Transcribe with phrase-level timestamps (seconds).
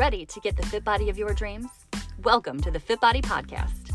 [0.00, 1.68] Ready to get the fit body of your dreams?
[2.22, 3.92] Welcome to the Fit Body Podcast.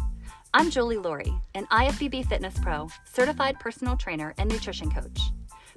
[0.53, 5.19] I'm Jolie Laurie, an IFBB Fitness Pro, certified personal trainer, and nutrition coach.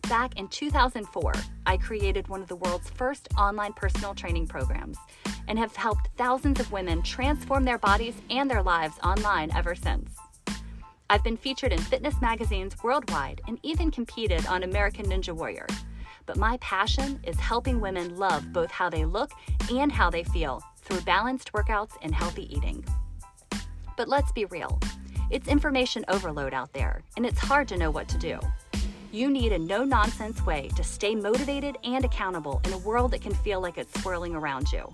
[0.07, 1.33] Back in 2004,
[1.65, 4.99] I created one of the world's first online personal training programs
[5.49, 10.15] and have helped thousands of women transform their bodies and their lives online ever since.
[11.09, 15.67] I've been featured in fitness magazines worldwide and even competed on American Ninja Warrior
[16.29, 19.33] but my passion is helping women love both how they look
[19.73, 22.85] and how they feel through balanced workouts and healthy eating.
[23.97, 24.79] But let's be real
[25.31, 28.39] it's information overload out there, and it's hard to know what to do.
[29.13, 33.21] You need a no nonsense way to stay motivated and accountable in a world that
[33.21, 34.91] can feel like it's swirling around you.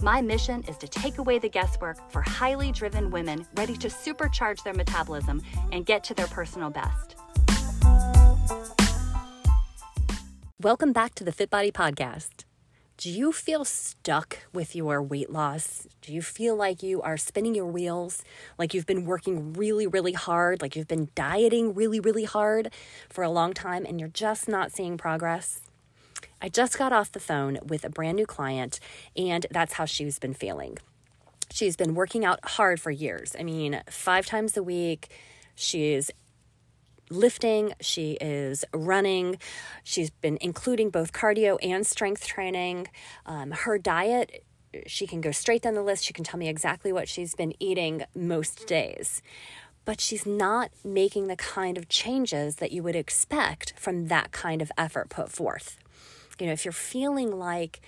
[0.00, 4.62] My mission is to take away the guesswork for highly driven women ready to supercharge
[4.62, 5.42] their metabolism
[5.72, 7.16] and get to their personal best.
[10.60, 12.42] Welcome back to the Fit Body Podcast.
[12.96, 15.86] Do you feel stuck with your weight loss?
[16.02, 18.24] Do you feel like you are spinning your wheels,
[18.58, 22.72] like you've been working really, really hard, like you've been dieting really, really hard
[23.08, 25.60] for a long time and you're just not seeing progress?
[26.42, 28.80] I just got off the phone with a brand new client,
[29.16, 30.78] and that's how she's been feeling.
[31.52, 33.36] She's been working out hard for years.
[33.38, 35.08] I mean, five times a week.
[35.54, 36.10] She's
[37.10, 39.38] lifting, she is running,
[39.84, 42.88] she's been including both cardio and strength training.
[43.26, 44.44] Um, her diet,
[44.86, 46.04] she can go straight down the list.
[46.04, 49.22] She can tell me exactly what she's been eating most days.
[49.84, 54.60] But she's not making the kind of changes that you would expect from that kind
[54.60, 55.78] of effort put forth.
[56.38, 57.80] You know, if you're feeling like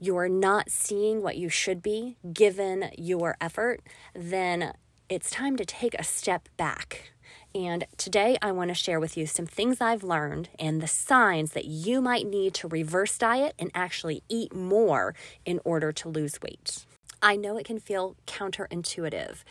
[0.00, 3.80] you're not seeing what you should be given your effort,
[4.14, 4.72] then
[5.08, 7.12] it's time to take a step back
[7.54, 11.52] and today I want to share with you some things I've learned and the signs
[11.52, 16.42] that you might need to reverse diet and actually eat more in order to lose
[16.42, 16.84] weight.
[17.22, 19.44] I know it can feel counterintuitive,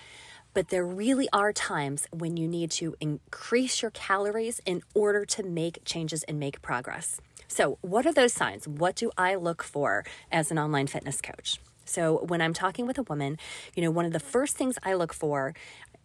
[0.54, 5.44] but there really are times when you need to increase your calories in order to
[5.44, 7.22] make changes and make progress.
[7.48, 8.68] So, what are those signs?
[8.68, 11.60] What do I look for as an online fitness coach?
[11.86, 13.38] So, when I'm talking with a woman,
[13.76, 15.54] you know, one of the first things I look for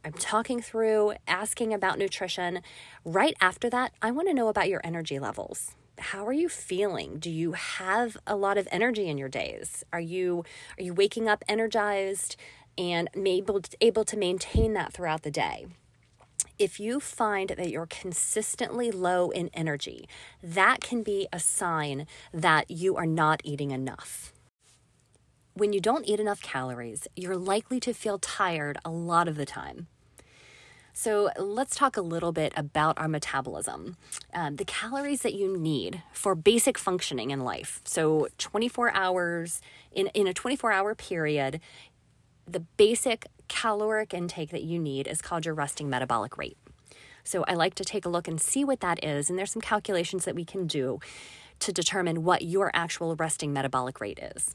[0.05, 2.61] I'm talking through, asking about nutrition.
[3.05, 5.75] Right after that, I want to know about your energy levels.
[5.99, 7.19] How are you feeling?
[7.19, 9.85] Do you have a lot of energy in your days?
[9.93, 10.45] Are you
[10.79, 12.37] are you waking up energized
[12.77, 15.67] and able able to maintain that throughout the day?
[16.59, 20.09] If you find that you're consistently low in energy,
[20.43, 24.33] that can be a sign that you are not eating enough.
[25.59, 29.45] When you don't eat enough calories, you're likely to feel tired a lot of the
[29.45, 29.89] time.
[30.93, 33.97] So, let's talk a little bit about our metabolism.
[34.33, 37.81] Um, the calories that you need for basic functioning in life.
[37.85, 39.61] So, 24 hours,
[39.91, 41.59] in, in a 24 hour period,
[42.47, 46.57] the basic caloric intake that you need is called your resting metabolic rate.
[47.25, 49.29] So, I like to take a look and see what that is.
[49.29, 51.01] And there's some calculations that we can do
[51.59, 54.55] to determine what your actual resting metabolic rate is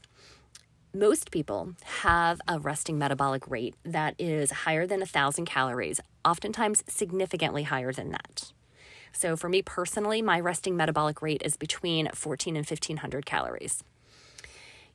[0.94, 7.64] most people have a resting metabolic rate that is higher than 1,000 calories, oftentimes significantly
[7.64, 8.52] higher than that.
[9.12, 13.84] So, for me personally, my resting metabolic rate is between 14 and 1500 calories.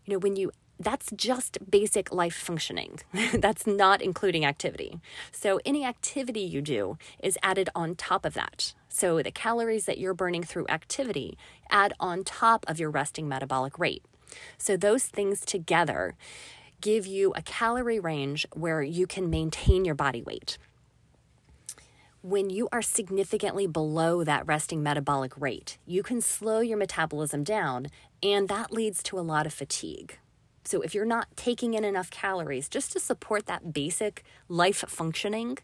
[0.06, 3.00] You know, when you that's just basic life functioning.
[3.34, 5.00] that's not including activity.
[5.32, 8.74] So, any activity you do is added on top of that.
[8.88, 11.38] So, the calories that you're burning through activity
[11.70, 14.04] add on top of your resting metabolic rate.
[14.58, 16.16] So, those things together
[16.82, 20.58] give you a calorie range where you can maintain your body weight.
[22.22, 27.88] When you are significantly below that resting metabolic rate, you can slow your metabolism down,
[28.22, 30.20] and that leads to a lot of fatigue.
[30.64, 35.58] So, if you're not taking in enough calories just to support that basic life functioning,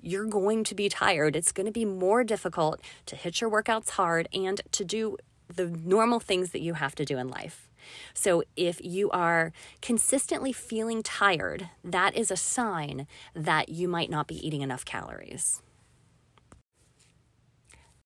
[0.00, 1.34] you're going to be tired.
[1.34, 5.16] It's going to be more difficult to hit your workouts hard and to do
[5.52, 7.68] the normal things that you have to do in life.
[8.14, 9.52] So if you are
[9.82, 15.62] consistently feeling tired, that is a sign that you might not be eating enough calories.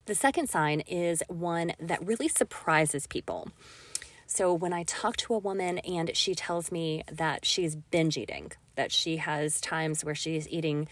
[0.06, 3.48] The second sign is one that really surprises people.
[4.26, 8.52] So, when I talk to a woman and she tells me that she's binge eating,
[8.76, 10.88] that she has times where she's eating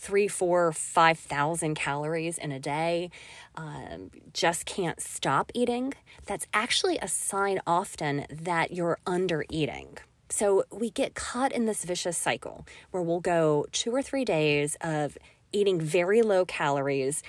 [0.00, 3.10] three, four, five thousand calories in a day,
[3.54, 5.92] um, just can't stop eating,
[6.24, 9.98] that's actually a sign often that you're under eating.
[10.30, 14.76] So we get caught in this vicious cycle where we'll go two or three days
[14.80, 15.18] of
[15.52, 17.22] eating very low calories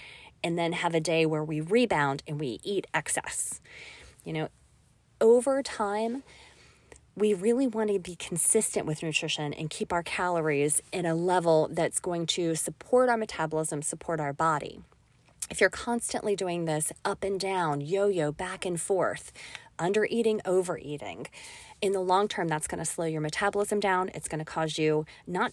[0.43, 3.59] and then have a day where we rebound and we eat excess.
[4.23, 4.47] You know,
[5.19, 6.23] over time,
[7.15, 11.69] we really want to be consistent with nutrition and keep our calories in a level
[11.71, 14.81] that's going to support our metabolism, support our body.
[15.49, 19.33] If you're constantly doing this up and down, yo yo, back and forth,
[19.77, 21.27] under eating, overeating,
[21.81, 24.09] in the long term, that's going to slow your metabolism down.
[24.13, 25.51] It's going to cause you not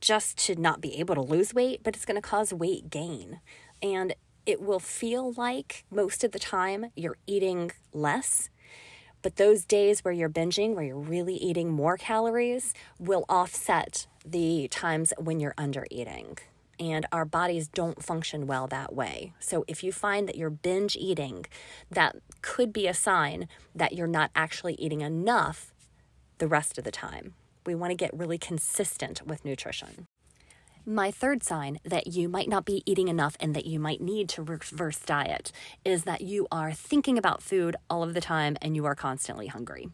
[0.00, 3.40] just to not be able to lose weight, but it's going to cause weight gain.
[3.82, 4.14] And
[4.46, 8.48] it will feel like most of the time you're eating less
[9.26, 14.68] but those days where you're binging, where you're really eating more calories, will offset the
[14.68, 16.38] times when you're under eating.
[16.78, 19.32] And our bodies don't function well that way.
[19.40, 21.44] So if you find that you're binge eating,
[21.90, 25.74] that could be a sign that you're not actually eating enough
[26.38, 27.34] the rest of the time.
[27.66, 30.06] We want to get really consistent with nutrition.
[30.88, 34.28] My third sign that you might not be eating enough and that you might need
[34.30, 35.50] to reverse diet
[35.84, 39.48] is that you are thinking about food all of the time and you are constantly
[39.48, 39.88] hungry.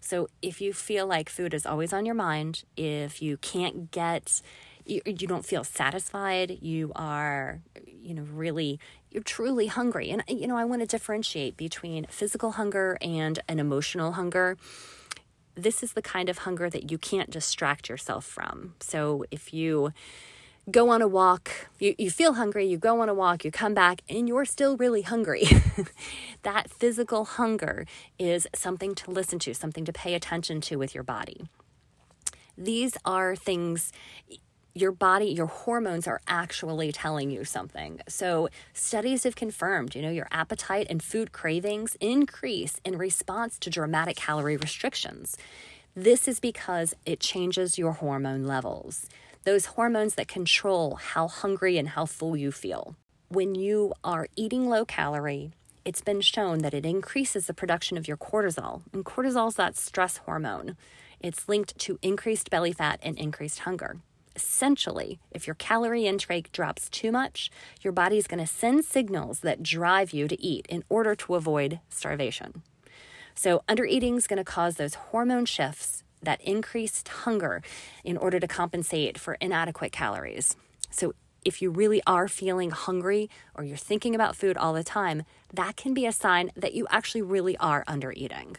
[0.00, 4.42] So, if you feel like food is always on your mind, if you can't get,
[4.84, 8.80] you, you don't feel satisfied, you are, you know, really,
[9.12, 10.10] you're truly hungry.
[10.10, 14.56] And, you know, I want to differentiate between physical hunger and an emotional hunger
[15.62, 18.74] this is the kind of hunger that you can't distract yourself from.
[18.80, 19.92] So if you
[20.70, 23.74] go on a walk, you, you feel hungry, you go on a walk, you come
[23.74, 25.46] back, and you're still really hungry.
[26.42, 27.86] that physical hunger
[28.18, 31.48] is something to listen to, something to pay attention to with your body.
[32.56, 33.92] These are things
[34.74, 38.00] your body, your hormones are actually telling you something.
[38.08, 43.70] So, studies have confirmed, you know, your appetite and food cravings increase in response to
[43.70, 45.36] dramatic calorie restrictions.
[45.94, 49.08] This is because it changes your hormone levels,
[49.44, 52.94] those hormones that control how hungry and how full you feel.
[53.28, 55.52] When you are eating low calorie,
[55.84, 58.82] it's been shown that it increases the production of your cortisol.
[58.92, 60.76] And cortisol is that stress hormone.
[61.20, 63.96] It's linked to increased belly fat and increased hunger
[64.36, 67.50] essentially, if your calorie intake drops too much,
[67.82, 71.34] your body is going to send signals that drive you to eat in order to
[71.34, 72.62] avoid starvation.
[73.34, 77.62] So, undereating is going to cause those hormone shifts, that increased hunger,
[78.04, 80.56] in order to compensate for inadequate calories.
[80.90, 85.22] So, if you really are feeling hungry or you're thinking about food all the time,
[85.54, 88.56] that can be a sign that you actually really are undereating.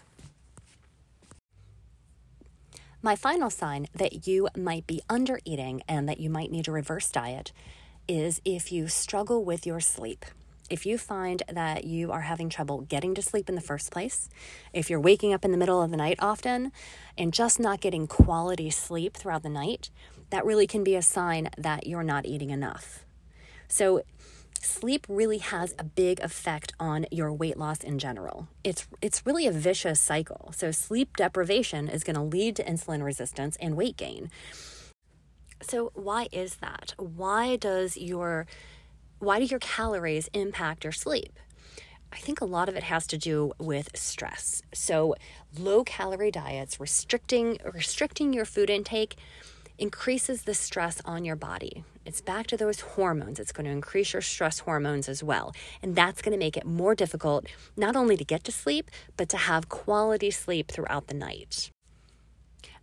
[3.03, 6.71] My final sign that you might be under eating and that you might need a
[6.71, 7.51] reverse diet
[8.07, 10.23] is if you struggle with your sleep.
[10.69, 14.29] If you find that you are having trouble getting to sleep in the first place,
[14.71, 16.71] if you're waking up in the middle of the night often
[17.17, 19.89] and just not getting quality sleep throughout the night,
[20.29, 23.03] that really can be a sign that you're not eating enough.
[23.67, 24.03] So,
[24.63, 28.47] sleep really has a big effect on your weight loss in general.
[28.63, 30.51] It's it's really a vicious cycle.
[30.55, 34.29] So sleep deprivation is going to lead to insulin resistance and weight gain.
[35.61, 36.93] So why is that?
[36.97, 38.47] Why does your
[39.19, 41.37] why do your calories impact your sleep?
[42.13, 44.61] I think a lot of it has to do with stress.
[44.73, 45.15] So
[45.57, 49.15] low calorie diets, restricting restricting your food intake
[49.77, 51.83] increases the stress on your body.
[52.05, 53.39] It's back to those hormones.
[53.39, 55.53] It's going to increase your stress hormones as well.
[55.81, 57.45] And that's going to make it more difficult
[57.77, 61.69] not only to get to sleep, but to have quality sleep throughout the night.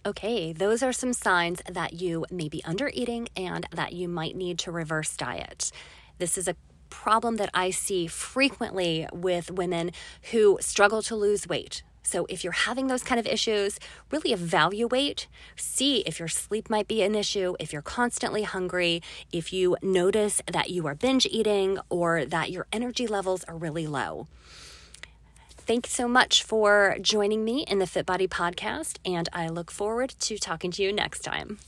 [0.07, 4.37] Okay, those are some signs that you may be under eating and that you might
[4.37, 5.73] need to reverse diet.
[6.19, 6.57] This is a
[6.89, 9.91] problem that I see frequently with women
[10.31, 11.83] who struggle to lose weight.
[12.09, 13.79] So if you're having those kind of issues,
[14.11, 19.53] really evaluate, see if your sleep might be an issue, if you're constantly hungry, if
[19.53, 24.27] you notice that you are binge eating or that your energy levels are really low.
[25.51, 30.15] Thanks so much for joining me in the Fit Body podcast, and I look forward
[30.21, 31.59] to talking to you next time.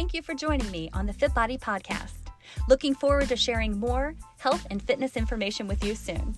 [0.00, 2.14] Thank you for joining me on the Fit Body Podcast.
[2.70, 6.34] Looking forward to sharing more health and fitness information with you soon.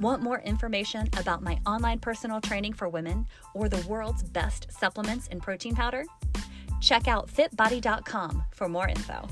[0.00, 5.26] Want more information about my online personal training for women or the world's best supplements
[5.32, 6.04] and protein powder?
[6.80, 9.26] Check out fitbody.com for more info.